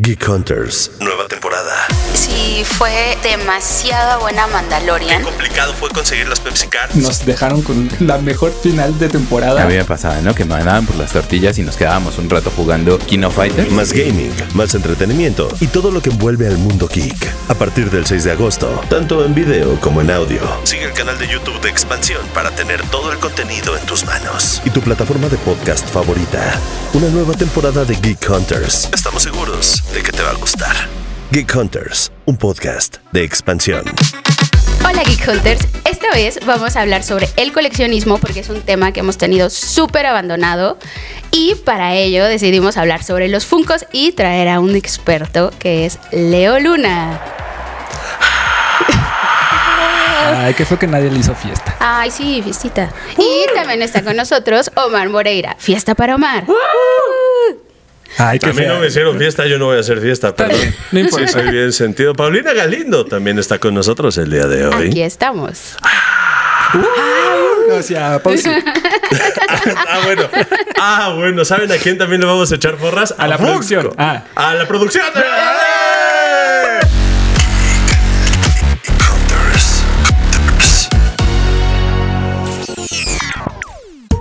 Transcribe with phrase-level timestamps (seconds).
[0.00, 1.17] Geek Hunters, nueva temporada.
[2.18, 5.18] Sí, fue demasiada buena Mandalorian.
[5.18, 6.96] Qué complicado fue conseguir las Pepsi Cards.
[6.96, 9.62] Nos dejaron con la mejor final de temporada.
[9.62, 10.34] A mí me pasaba, ¿no?
[10.34, 13.70] Que me mandaban por las tortillas y nos quedábamos un rato jugando Kino Fighter.
[13.70, 17.32] Más gaming, más entretenimiento y todo lo que envuelve al mundo geek.
[17.50, 20.40] A partir del 6 de agosto, tanto en video como en audio.
[20.64, 24.60] Sigue el canal de YouTube de Expansión para tener todo el contenido en tus manos.
[24.64, 26.60] Y tu plataforma de podcast favorita.
[26.94, 28.88] Una nueva temporada de Geek Hunters.
[28.92, 31.07] Estamos seguros de que te va a gustar.
[31.30, 33.84] Geek Hunters, un podcast de expansión.
[34.82, 38.92] Hola Geek Hunters, esta vez vamos a hablar sobre el coleccionismo porque es un tema
[38.92, 40.78] que hemos tenido súper abandonado
[41.30, 45.98] y para ello decidimos hablar sobre los Funcos y traer a un experto que es
[46.12, 47.20] Leo Luna.
[50.34, 51.76] Ay, que fue que nadie le hizo fiesta.
[51.78, 52.90] Ay, sí, fiestita.
[53.18, 55.56] Y también está con nosotros Omar Moreira.
[55.58, 56.46] Fiesta para Omar.
[58.16, 60.74] Ay, qué A mí no me hicieron fiesta, yo no voy a hacer fiesta, perdón.
[60.92, 61.26] No importa.
[61.26, 62.14] Sí, soy bien sentido.
[62.14, 64.88] Paulina Galindo también está con nosotros el día de hoy.
[64.88, 65.76] Aquí estamos.
[67.70, 68.50] O sea, pausa.
[69.88, 70.28] ah, bueno.
[70.80, 71.44] Ah, bueno.
[71.44, 73.14] ¿Saben a quién también le vamos a echar porras?
[73.18, 73.52] A la Funko.
[73.52, 73.90] producción.
[73.98, 74.24] Ah.
[74.34, 75.04] A la producción.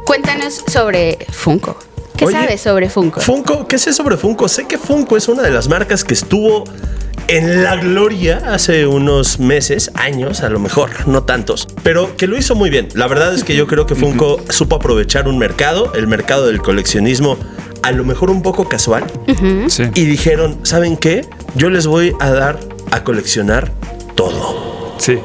[0.06, 1.78] Cuéntanos sobre Funko.
[2.18, 3.22] ¿Qué Oye, sabes sobre Funko?
[3.22, 4.48] Funko, ¿qué sé sobre Funko?
[4.48, 6.64] Sé que Funko es una de las marcas que estuvo
[7.28, 12.38] en la gloria hace unos meses, años a lo mejor, no tantos, pero que lo
[12.38, 12.88] hizo muy bien.
[12.94, 16.62] La verdad es que yo creo que Funko supo aprovechar un mercado, el mercado del
[16.62, 17.38] coleccionismo,
[17.84, 19.04] a lo mejor un poco casual,
[19.68, 19.84] Sí.
[19.94, 21.26] y dijeron, ¿saben qué?
[21.56, 22.60] Yo les voy a dar
[22.92, 23.72] a coleccionar
[24.16, 24.96] todo.
[24.98, 25.20] Sí.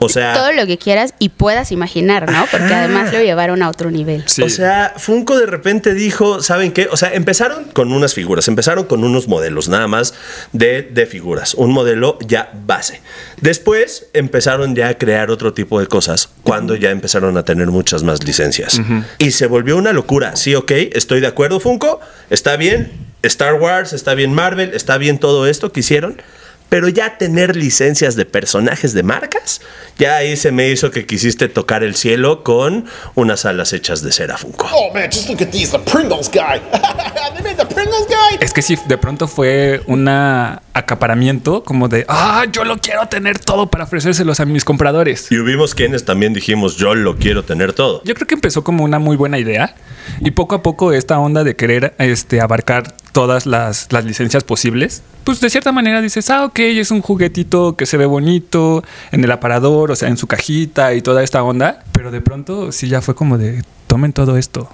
[0.00, 2.46] O sea, Todo lo que quieras y puedas imaginar, ¿no?
[2.50, 4.24] Porque además lo llevaron a otro nivel.
[4.26, 4.42] Sí.
[4.42, 6.88] O sea, Funko de repente dijo, ¿saben qué?
[6.90, 10.14] O sea, empezaron con unas figuras, empezaron con unos modelos nada más
[10.52, 13.02] de, de figuras, un modelo ya base.
[13.40, 18.02] Después empezaron ya a crear otro tipo de cosas, cuando ya empezaron a tener muchas
[18.02, 18.80] más licencias.
[19.18, 20.36] Y se volvió una locura.
[20.36, 23.10] Sí, ok, estoy de acuerdo, Funko, está bien.
[23.22, 26.22] Star Wars, está bien Marvel, está bien todo esto que hicieron.
[26.70, 29.60] Pero ya tener licencias de personajes de marcas,
[29.98, 32.86] ya ahí se me hizo que quisiste tocar el cielo con
[33.16, 34.68] unas alas hechas de cera Funko.
[34.72, 36.60] Oh man, just look at these, the Pringles guy.
[37.34, 38.38] they made the Pringles guy.
[38.40, 43.38] Es que sí, de pronto fue un acaparamiento como de, ah, yo lo quiero tener
[43.38, 45.30] todo para ofrecérselos a mis compradores.
[45.30, 48.02] Y hubimos quienes también dijimos, yo lo quiero tener todo.
[48.04, 49.74] Yo creo que empezó como una muy buena idea
[50.20, 55.02] y poco a poco esta onda de querer este, abarcar todas las, las licencias posibles,
[55.24, 58.82] pues de cierta manera dices, ah, ok, es un juguetito que se ve bonito
[59.12, 62.72] en el aparador, o sea, en su cajita y toda esta onda, pero de pronto
[62.72, 64.68] sí ya fue como de, tomen todo esto.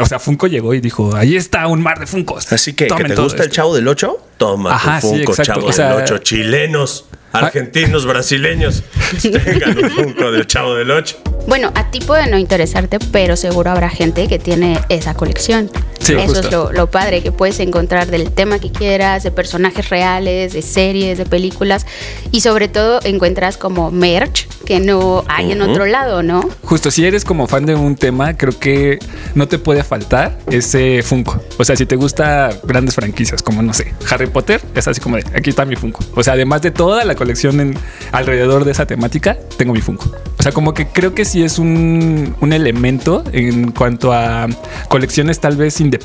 [0.00, 2.52] O sea, Funko llegó y dijo, ahí está un mar de Funcos.
[2.52, 3.54] Así que, ¿que Tomen te todo gusta el esto".
[3.56, 4.18] chavo del 8?
[4.36, 6.18] Toma Ajá, tu Funko, chavo O sea- del 8.
[6.18, 8.82] Chilenos, argentinos, brasileños.
[9.22, 11.16] Tengan un Funko del chavo del 8.
[11.46, 15.70] Bueno, a ti puede no interesarte, pero seguro habrá gente que tiene esa colección.
[16.08, 16.46] Sí, Eso justo.
[16.46, 20.62] es lo, lo padre, que puedes encontrar del tema que quieras, de personajes reales, de
[20.62, 21.84] series, de películas,
[22.30, 26.48] y sobre todo encuentras como merch que no hay en otro lado, ¿no?
[26.62, 28.98] Justo, si eres como fan de un tema, creo que
[29.34, 31.42] no te puede faltar ese Funko.
[31.58, 35.16] O sea, si te gusta grandes franquicias, como no sé, Harry Potter, es así como
[35.16, 36.02] de aquí está mi Funko.
[36.14, 37.78] O sea, además de toda la colección en,
[38.12, 40.10] alrededor de esa temática, tengo mi Funko.
[40.38, 44.46] O sea, como que creo que sí es un, un elemento en cuanto a
[44.88, 45.97] colecciones tal vez independientes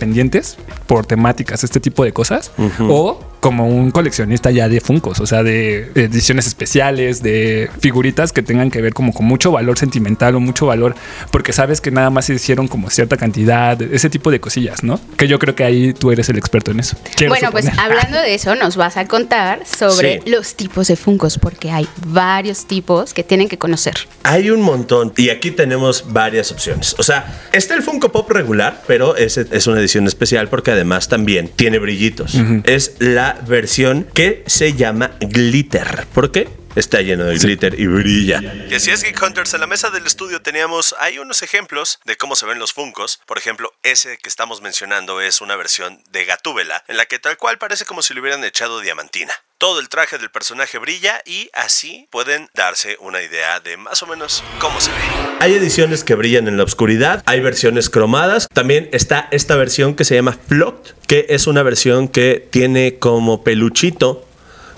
[0.88, 2.52] por temáticas, este tipo de cosas.
[2.82, 8.42] O como un coleccionista ya de Funcos, o sea, de ediciones especiales, de figuritas que
[8.42, 10.96] tengan que ver como con mucho valor sentimental o mucho valor,
[11.30, 14.98] porque sabes que nada más se hicieron como cierta cantidad, ese tipo de cosillas, ¿no?
[15.18, 16.96] Que yo creo que ahí tú eres el experto en eso.
[17.18, 20.30] Quiero bueno, pues hablando de eso, nos vas a contar sobre Sí.
[20.30, 23.96] los tipos de Funcos, porque hay varios tipos que tienen que conocer.
[24.24, 26.96] Hay un montón y aquí tenemos varias opciones.
[26.98, 31.10] O sea, está el Funko Pop regular, pero ese es una edición especial porque además
[31.10, 32.36] también tiene brillitos.
[32.64, 36.08] Es la versión que se llama glitter.
[36.14, 36.50] ¿Por qué?
[36.76, 38.42] Está lleno de glitter y brilla.
[38.68, 39.54] Y así es, Geek Hunters.
[39.54, 43.22] En la mesa del estudio teníamos hay unos ejemplos de cómo se ven los Funcos.
[43.28, 47.38] Por ejemplo, ese que estamos mencionando es una versión de Gatúbela, en la que tal
[47.38, 49.34] cual parece como si le hubieran echado diamantina.
[49.64, 54.08] Todo el traje del personaje brilla y así pueden darse una idea de más o
[54.08, 54.98] menos cómo se ve.
[55.40, 60.04] Hay ediciones que brillan en la oscuridad, hay versiones cromadas, también está esta versión que
[60.04, 64.28] se llama Flocked, que es una versión que tiene como peluchito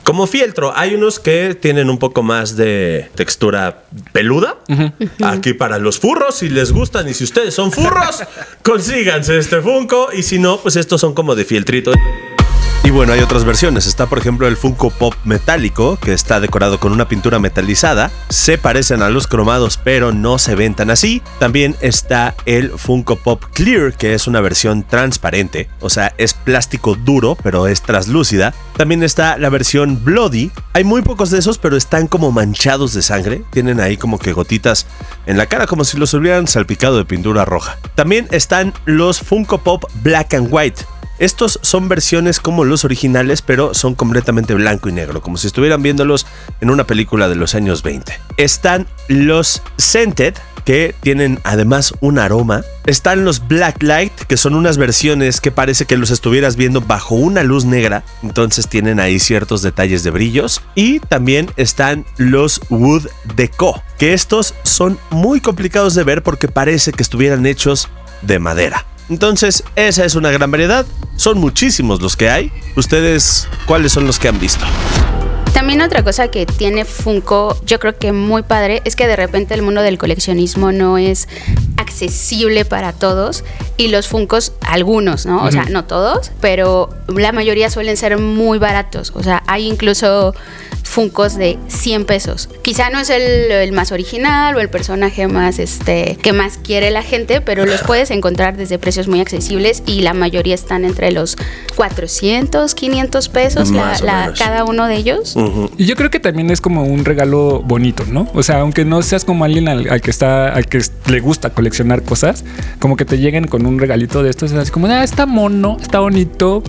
[0.04, 4.60] como fieltro, hay unos que tienen un poco más de textura peluda.
[5.24, 8.22] Aquí para los furros, si les gustan y si ustedes son furros,
[8.62, 10.10] consíganse este Funko.
[10.14, 11.92] Y si no, pues estos son como de fieltrito.
[12.86, 13.88] Y bueno, hay otras versiones.
[13.88, 18.12] Está, por ejemplo, el Funko Pop metálico, que está decorado con una pintura metalizada.
[18.30, 21.24] Se parecen a los cromados, pero no se ven tan así.
[21.40, 25.68] También está el Funko Pop Clear, que es una versión transparente.
[25.80, 28.54] O sea, es plástico duro, pero es traslúcida.
[28.78, 30.52] También está la versión Bloody.
[30.74, 33.42] Hay muy pocos de esos, pero están como manchados de sangre.
[33.50, 34.86] Tienen ahí como que gotitas
[35.26, 37.80] en la cara, como si los hubieran salpicado de pintura roja.
[37.96, 40.86] También están los Funko Pop Black and White
[41.20, 45.82] estos son versiones como los originales, pero son completamente blanco y negro, como si estuvieran
[45.82, 46.26] viéndolos
[46.62, 48.20] en una película de los años 20.
[48.38, 50.36] Están los Scented,
[50.66, 52.64] que tienen además un aroma.
[52.86, 57.16] Están los Black Light, que son unas versiones que parece que los estuvieras viendo bajo
[57.16, 60.62] una luz negra, entonces tienen ahí ciertos detalles de brillos.
[60.74, 66.92] Y también están los Wood Deco, que estos son muy complicados de ver porque parece
[66.92, 67.88] que estuvieran hechos
[68.24, 68.86] de madera.
[69.10, 70.86] Entonces, esa es una gran variedad.
[71.16, 72.52] Son muchísimos los que hay.
[72.76, 74.66] ¿Ustedes cuáles son los que han visto?
[75.54, 79.54] También otra cosa que tiene Funko, yo creo que muy padre, es que de repente
[79.54, 81.30] el mundo del coleccionismo no es
[81.78, 83.46] accesible para todos
[83.78, 85.46] y los Funcos, algunos, ¿no?
[85.46, 89.14] O sea, no todos, pero la mayoría suelen ser muy baratos.
[89.16, 90.36] O sea, hay incluso
[90.96, 92.48] Funcos de 100 pesos.
[92.62, 96.90] Quizá no es el, el, más original o el personaje más este que más quiere
[96.90, 101.12] la gente, pero los puedes encontrar desde precios muy accesibles y la mayoría están entre
[101.12, 101.36] los
[101.76, 105.36] 400, 500 pesos la, la, cada uno de ellos.
[105.36, 105.72] Uh -huh.
[105.78, 108.30] Y yo creo que también es como un regalo bonito, ¿no?
[108.34, 111.50] O sea, aunque no seas como alguien al, al, que está al que le gusta
[111.50, 112.46] coleccionar cosas,
[112.80, 115.76] como que te lleguen con un regalito de estos, es así como, ah, está mono,
[115.82, 116.64] está bonito.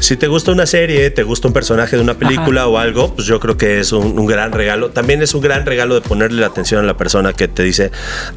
[0.00, 2.68] Si te gusta una serie, te gusta un personaje de una película Ajá.
[2.68, 4.90] o algo, pues yo creo que es un, un, gran regalo.
[4.90, 7.90] También es un gran regalo de ponerle la atención a la persona que te dice,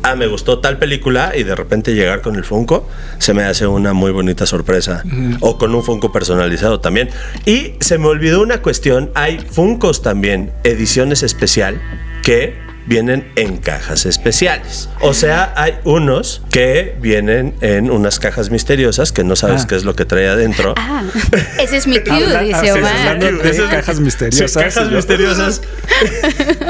[0.04, 2.88] ah, me gustó tal película y de repente llegar con el Funko,
[3.20, 5.04] se me hace una muy bonita sorpresa.
[5.06, 5.38] Uh -huh.
[5.42, 7.10] O con un Funko personalizado también.
[7.46, 11.82] Y se me olvidó una cuestión, hay Funkos también, ediciones especial,
[12.24, 14.90] que vienen en cajas especiales.
[15.02, 19.68] O sea, hay unos que vienen en unas cajas misteriosas que no sabes ah.
[19.68, 20.74] qué es lo que trae adentro.
[20.78, 21.04] Ah,
[21.60, 23.24] ese es mi cue, dice Omar.
[23.44, 24.52] Es cajas misteriosas.
[24.52, 25.62] Sí, cajas misteriosas.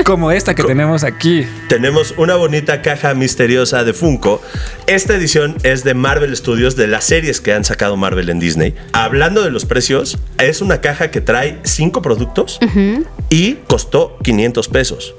[0.04, 1.48] Como esta que tenemos aquí.
[1.70, 4.42] Tenemos una bonita caja misteriosa de Funko.
[4.88, 8.76] Esta edición es de Marvel Studios, de las series que han sacado Marvel en Disney.
[8.92, 13.06] Hablando de los precios, es una caja que trae cinco productos uh -huh.
[13.30, 15.14] y costó 500 pesos.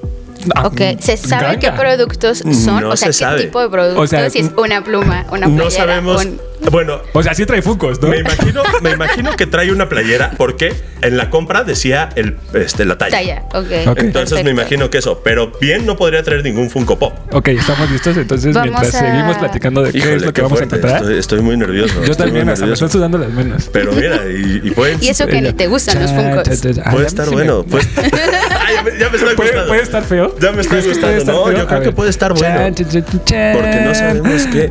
[0.64, 2.82] Ok, ¿se sabe qué productos son?
[2.82, 3.40] No o sea, se ¿qué sabe.
[3.44, 4.04] tipo de productos?
[4.04, 5.64] O sea, si es una pluma, una playera.
[5.64, 6.24] No sabemos.
[6.24, 6.40] un-
[6.70, 8.08] Bueno, O sea, sí trae Funkos, ¿no?
[8.08, 12.84] me imagino, me imagino que trae una playera porque en la compra decía el, este,
[12.84, 13.16] la talla.
[13.18, 13.88] Talla, ok.
[13.88, 13.98] Ok.
[14.00, 17.14] Entonces me imagino que eso, pero bien no podría traer ningún Funko Pop.
[17.32, 18.16] Ok, estamos listos.
[18.16, 20.74] Entonces, Vamos mientras a- seguimos platicando de qué Híjole, es lo que qué vamos fuerte.
[20.74, 21.02] a encontrar.
[21.02, 21.94] Estoy, estoy muy nervioso.
[22.04, 23.70] Yo estoy también, hasta me están sudando las manos.
[23.72, 26.60] Pero mira, y, y pueden- Y eso que ni te gustan los Funkos.
[26.60, 26.90] cha, cha.
[26.90, 27.64] Puede estar me- bueno.
[27.68, 30.34] pues- Ay, ya, me, estoy ¿Puede, puede estar feo?
[30.40, 31.24] Ya me está ¿Crees que gustando.
[31.32, 31.56] No, feo?
[31.56, 32.60] yo A creo que puede estar bueno.
[32.74, 34.70] Porque no sabemos qué.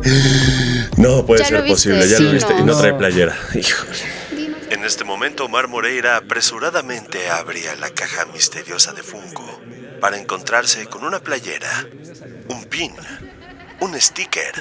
[0.96, 2.08] No puede ser lo viste, posible.
[2.08, 2.54] Ya sí, lo viste.
[2.58, 3.36] Y no trae playera.
[3.54, 3.92] Híjole.
[4.70, 9.60] En este momento, Omar Moreira apresuradamente abría la caja misteriosa de Funko
[10.00, 11.86] para encontrarse con una playera,
[12.48, 12.92] un pin,
[13.80, 14.52] un sticker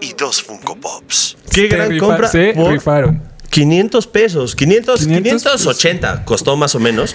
[0.00, 1.36] y dos Funko Pops.
[1.52, 2.28] ¡Qué gran rifa- compra!
[2.28, 3.31] Se por rifaron.
[3.52, 7.14] 500 pesos, 500, 500 580 costó más o menos.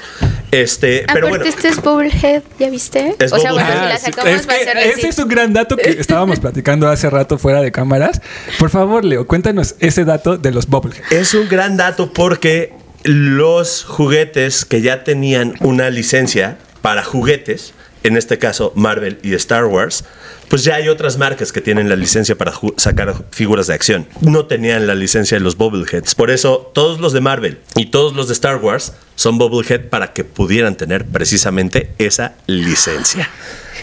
[0.51, 3.15] Este, pero Aparte, bueno, este es Bubblehead, ¿ya viste?
[3.17, 3.81] Es o sea, bueno, Bubblehead.
[3.81, 6.39] si la Ah, sacamos Es va a ser ese es un gran dato que estábamos
[6.39, 8.21] platicando hace rato fuera de cámaras.
[8.59, 11.11] Por favor, Leo, cuéntanos ese dato de los Bubblehead.
[11.11, 17.73] Es un gran dato porque los juguetes que ya tenían una licencia para juguetes,
[18.07, 20.04] en este caso Marvel y Star Wars,
[20.49, 24.07] pues ya hay otras marcas que tienen la licencia para sacar figuras de acción.
[24.21, 26.16] No tenían la licencia de los Bubbleheads.
[26.16, 30.14] Por eso todos los de Marvel y todos los de Star Wars son Bubblehead para
[30.14, 33.30] que pudieran tener precisamente esa licencia.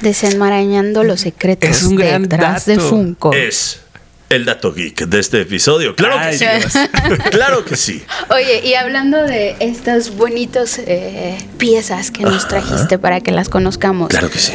[0.00, 2.82] Desenmarañando los secretos Es un gran detrás dato.
[2.82, 3.32] de Funko.
[3.32, 3.80] Es
[4.34, 5.94] el dato geek de este episodio.
[5.94, 6.78] Claro Ay, que sí.
[7.30, 8.02] claro que sí.
[8.30, 14.08] Oye, y hablando de estas bonitas eh, piezas que nos trajiste para que las conozcamos,
[14.08, 14.52] Claro que sí.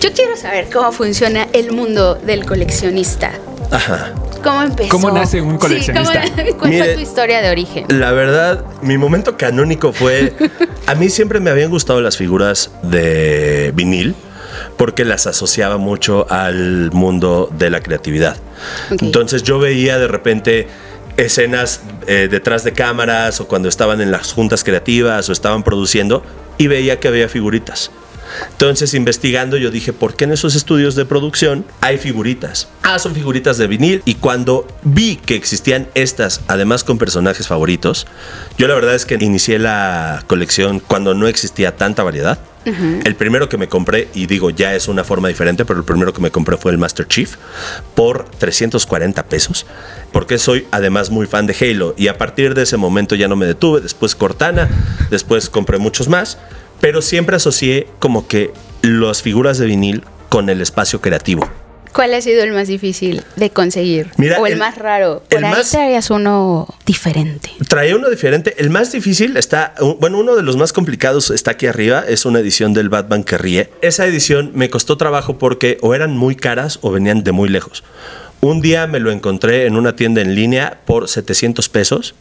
[0.00, 3.32] yo quiero saber cómo funciona el mundo del coleccionista.
[3.70, 4.12] Ajá.
[4.42, 4.88] ¿Cómo empezó?
[4.90, 6.22] ¿Cómo nace un coleccionista?
[6.26, 7.86] Sí, ¿cómo- ¿Cuál Mire, fue tu historia de origen?
[7.88, 10.32] La verdad, mi momento canónico fue.
[10.86, 14.14] A mí siempre me habían gustado las figuras de vinil
[14.82, 18.36] porque las asociaba mucho al mundo de la creatividad.
[18.90, 20.66] Entonces yo veía de repente
[21.16, 26.24] escenas eh, detrás de cámaras o cuando estaban en las juntas creativas o estaban produciendo
[26.58, 27.92] y veía que había figuritas.
[28.50, 32.68] Entonces, investigando, yo dije, ¿por qué en esos estudios de producción hay figuritas?
[32.82, 34.02] Ah, son figuritas de vinil.
[34.04, 38.06] Y cuando vi que existían estas, además con personajes favoritos,
[38.58, 42.38] yo la verdad es que inicié la colección cuando no existía tanta variedad.
[42.64, 46.12] El primero que me compré, y digo ya es una forma diferente, pero el primero
[46.12, 47.34] que me compré fue el Master Chief
[47.96, 49.66] por 340 pesos,
[50.12, 53.34] porque soy además muy fan de Halo y a partir de ese momento ya no
[53.34, 54.68] me detuve, después Cortana,
[55.10, 56.38] después compré muchos más,
[56.82, 58.50] pero siempre asocié como que
[58.82, 61.48] las figuras de vinil con el espacio creativo.
[61.94, 64.10] ¿Cuál ha sido el más difícil de conseguir?
[64.16, 65.22] Mira, o el, el- más raro.
[65.30, 67.50] el Por ahí más- traías uno diferente.
[67.68, 68.54] Traía uno diferente.
[68.58, 72.02] El más difícil está, bueno, uno de los más complicados está aquí arriba.
[72.08, 73.70] Es una edición del Batman que ríe.
[73.82, 77.84] Esa edición me costó trabajo porque o eran muy caras o venían de muy lejos.
[78.40, 82.14] Un día me lo encontré en una tienda en línea por 700 pesos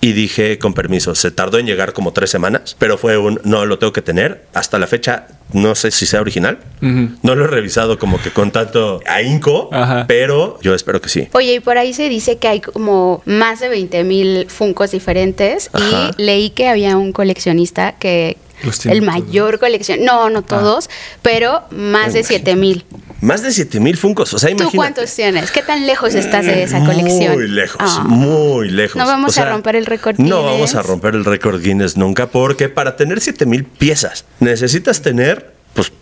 [0.00, 3.64] y dije, con permiso, se tardó en llegar como tres semanas, pero fue un, no,
[3.66, 4.44] lo tengo que tener.
[4.52, 6.58] Hasta la fecha, no sé si sea original.
[6.80, 10.04] No lo he revisado como que con tanto ahínco, Ajá.
[10.06, 11.28] pero yo espero que sí.
[11.32, 15.70] Oye, y por ahí se dice que hay como más de 20 mil Funcos diferentes.
[15.72, 16.10] Ajá.
[16.16, 18.36] Y leí que había un coleccionista que.
[18.62, 19.02] El todos.
[19.02, 20.02] mayor colección.
[20.04, 20.88] No, no todos,
[21.22, 22.84] pero más de 7 mil.
[23.20, 24.34] Más de 7000 funcos.
[24.34, 24.76] O sea, ¿Tú imagínate.
[24.76, 25.50] cuántos tienes?
[25.50, 27.34] ¿Qué tan lejos estás de esa colección?
[27.34, 28.04] Muy lejos, Ah.
[28.06, 28.96] muy lejos.
[28.96, 30.52] No vamos a romper el récord No Guinness.
[30.52, 35.92] vamos a romper el récord Guinness nunca, porque para tener 7000 piezas necesitas tener pues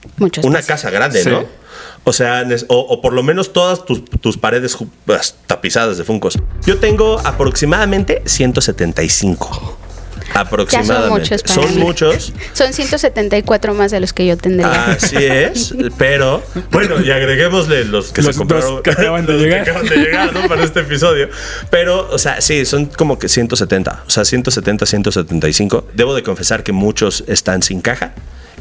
[0.42, 1.30] una casa grande, Sí.
[1.30, 1.44] ¿no?
[2.06, 6.38] O sea, o, o por lo menos todas tus, tus paredes pues, tapizadas de funcos.
[6.66, 9.78] Yo tengo aproximadamente 175.
[10.32, 11.10] Aproximadamente.
[11.10, 11.80] muchos para Son mí.
[11.80, 12.32] muchos.
[12.52, 14.86] Son 174 más de los que yo tendría.
[14.92, 19.32] Así es, pero bueno, y agreguémosle los que Los se compraron dos que acaban de
[19.34, 19.60] que llegar.
[19.62, 20.48] acaban de llegar, ¿no?
[20.48, 21.28] Para este episodio.
[21.70, 25.88] Pero, o sea, sí, son como que 170, o sea, 170, 175.
[25.94, 28.14] Debo de confesar que muchos están sin caja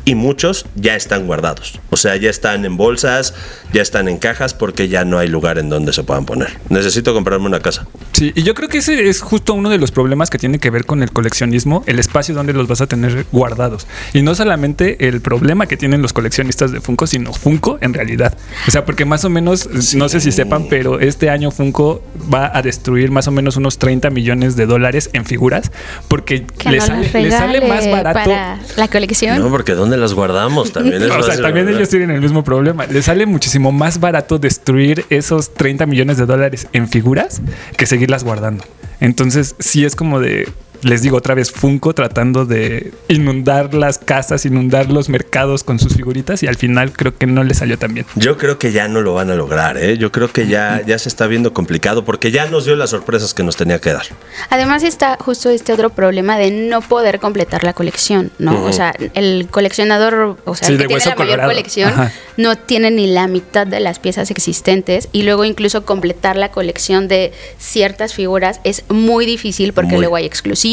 [0.05, 1.79] y muchos ya están guardados.
[1.89, 3.33] O sea, ya están en bolsas,
[3.72, 6.60] ya están en cajas porque ya no hay lugar en donde se puedan poner.
[6.69, 7.88] Necesito comprarme una casa.
[8.12, 10.69] Sí, y yo creo que ese es justo uno de los problemas que tiene que
[10.69, 13.88] ver con el coleccionismo, el espacio donde los vas a tener guardados.
[14.13, 18.38] Y no solamente el problema que tienen los coleccionistas de Funko, sino Funko en realidad.
[18.67, 22.51] O sea, porque más o menos, no sé si sepan, pero este año Funko va
[22.55, 25.72] a destruir más o menos unos 30 millones de dólares en figuras,
[26.07, 28.29] porque que le, no sale, sale más barato.
[28.29, 29.39] para la colección.
[29.39, 30.72] No, porque ¿dónde las guardamos?
[30.72, 31.80] También es O sea, también ¿verdad?
[31.82, 32.86] ellos tienen el mismo problema.
[32.86, 37.42] Les sale muchísimo más barato destruir esos 30 millones de dólares en figuras
[37.78, 38.64] que seguirlas guardando.
[39.00, 40.48] Entonces, sí es como de,
[40.84, 45.96] les digo otra vez, Funko tratando de inundar las casas, inundar los mercados con sus
[45.96, 48.06] figuritas y al final creo que no les salió tan bien.
[48.16, 49.98] Yo creo que ya no lo van a lograr, ¿eh?
[49.98, 53.34] Yo creo que ya, ya se está viendo complicado porque ya nos dio las sorpresas
[53.34, 54.06] que nos tenía que dar.
[54.50, 58.63] Además está justo este otro problema de no poder completar la colección, ¿no?
[58.63, 62.12] O sea, el coleccionador, o sea, Sí, el que tiene la mayor colección, Ajá.
[62.38, 67.08] no tiene ni la mitad de las piezas existentes y luego incluso completar la colección
[67.08, 70.00] de ciertas figuras es muy difícil porque Muy.
[70.02, 70.73] luego hay exclusivos,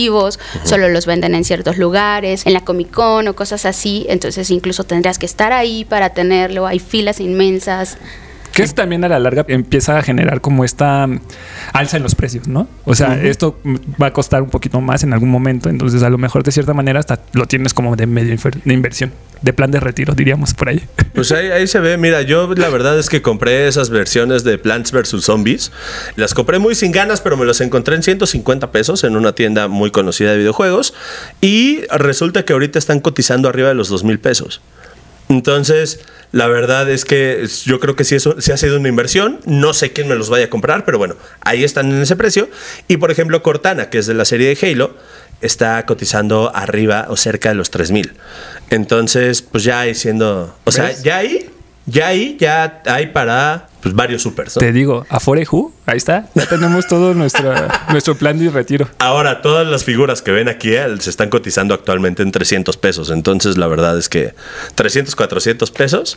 [0.65, 4.85] solo los venden en ciertos lugares, en la Comic Con o cosas así, entonces incluso
[4.85, 7.99] tendrías que estar ahí para tenerlo, hay filas inmensas.
[8.53, 11.07] Que eso también a la larga empieza a generar como esta
[11.73, 12.69] alza en los precios, ¿no?
[12.85, 13.59] O sea, esto
[14.01, 16.75] va a costar un poquito más en algún momento, entonces a lo mejor de cierta
[16.75, 20.69] manera hasta lo tienes como de medio de inversión, de plan de retiro, diríamos por
[20.69, 20.83] ahí.
[21.13, 24.57] Pues ahí, ahí se ve, mira, yo la verdad es que compré esas versiones de
[24.59, 25.23] Plants vs.
[25.23, 25.71] Zombies.
[26.17, 29.69] Las compré muy sin ganas, pero me las encontré en 150 pesos en una tienda
[29.69, 30.95] muy conocida de videojuegos.
[31.41, 34.63] Y resulta que ahorita están cotizando arriba de los 2 mil pesos.
[35.29, 36.01] Entonces,
[36.33, 39.41] la verdad es que yo creo que sí, eso, sí ha sido una inversión.
[39.47, 42.49] No sé quién me los vaya a comprar, pero bueno, ahí están en ese precio.
[42.89, 44.95] Y por ejemplo, Cortana, que es de la serie de Halo,
[45.41, 48.13] está cotizando arriba o cerca de los 3000.
[48.71, 50.55] Entonces, pues ya ahí siendo.
[50.65, 51.51] O sea, ya ahí,
[51.91, 54.57] ya ahí, ya hay para pues, varios supers.
[54.57, 54.61] ¿no?
[54.61, 57.53] Te digo, Aforeju, ahí está, ya tenemos todo nuestro,
[57.91, 58.89] nuestro plan de retiro.
[58.99, 63.11] Ahora, todas las figuras que ven aquí eh, se están cotizando actualmente en 300 pesos.
[63.11, 64.35] Entonces, la verdad es que
[64.75, 66.17] 300, 400 pesos.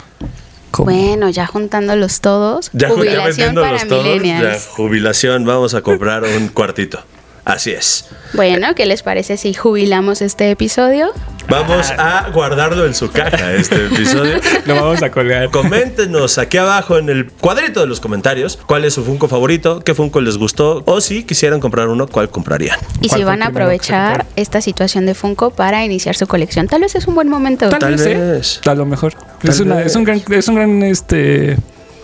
[0.71, 0.91] ¿Cómo?
[0.91, 4.67] Bueno, ya juntándolos todos, Ya, ya jubilación vendiéndolos para todos, ya, millennials.
[4.67, 6.99] jubilación, vamos a comprar un cuartito.
[7.45, 8.05] Así es.
[8.33, 11.11] Bueno, ¿qué les parece si jubilamos este episodio?
[11.49, 14.39] Vamos a guardarlo en su caja este episodio.
[14.65, 15.49] Lo vamos a colgar.
[15.51, 19.93] Coméntenos aquí abajo en el cuadrito de los comentarios cuál es su Funko favorito, qué
[19.93, 22.79] Funko les gustó o si quisieran comprar uno, cuál comprarían.
[23.01, 26.67] Y ¿Cuál si van a aprovechar esta situación de Funko para iniciar su colección.
[26.67, 27.69] Tal vez es un buen momento.
[27.69, 28.15] Tal, Tal vez, ¿eh?
[28.15, 28.61] vez.
[28.65, 29.13] A lo mejor.
[29.43, 29.87] Es, Tal una- vez.
[29.87, 31.57] es un gran, es un gran este,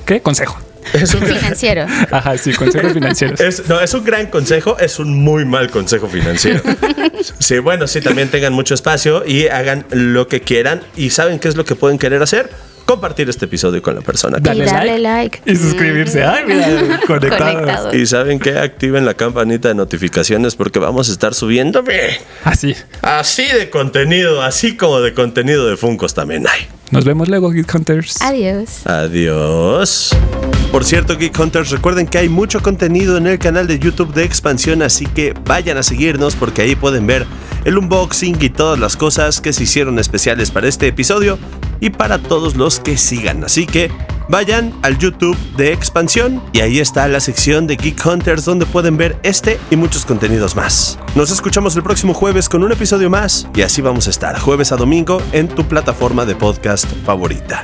[0.05, 0.21] ¿qué?
[0.21, 0.59] Consejo.
[0.93, 1.85] Es un gran- financiero.
[2.11, 3.39] Ajá, sí, consejos financieros.
[3.39, 6.61] Es, no, es un gran consejo, es un muy mal consejo financiero.
[7.39, 10.81] Sí, bueno, sí, también tengan mucho espacio y hagan lo que quieran.
[10.95, 12.49] ¿Y saben qué es lo que pueden querer hacer?
[12.85, 14.39] Compartir este episodio con la persona.
[14.39, 15.41] que- Y darle like.
[15.45, 16.23] Y suscribirse.
[16.23, 17.53] Ay, mira, conectados.
[17.53, 17.93] Conectados.
[17.95, 21.83] Y saben que activen la campanita de notificaciones porque vamos a estar subiendo
[22.45, 22.75] Así.
[23.01, 26.67] así de contenido, así como de contenido de Funcos también hay.
[26.91, 28.21] Nos vemos luego, Geek Hunters.
[28.21, 28.85] Adiós.
[28.87, 30.09] Adiós.
[30.71, 34.23] Por cierto, Geek Hunters, recuerden que hay mucho contenido en el canal de YouTube de
[34.23, 37.25] Expansión, así que vayan a seguirnos porque ahí pueden ver
[37.65, 41.37] el unboxing y todas las cosas que se hicieron especiales para este episodio
[41.79, 43.43] y para todos los que sigan.
[43.43, 43.91] Así que
[44.29, 48.95] vayan al YouTube de Expansión y ahí está la sección de Geek Hunters donde pueden
[48.95, 50.97] ver este y muchos contenidos más.
[51.15, 54.71] Nos escuchamos el próximo jueves con un episodio más y así vamos a estar jueves
[54.71, 57.63] a domingo en tu plataforma de podcast favorita.